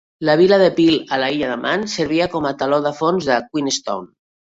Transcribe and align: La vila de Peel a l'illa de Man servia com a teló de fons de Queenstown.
La 0.27 0.35
vila 0.39 0.57
de 0.59 0.69
Peel 0.77 0.95
a 1.17 1.19
l'illa 1.23 1.49
de 1.51 1.57
Man 1.65 1.85
servia 1.97 2.27
com 2.31 2.47
a 2.51 2.53
teló 2.63 2.79
de 2.87 2.95
fons 3.03 3.29
de 3.29 3.37
Queenstown. 3.51 4.09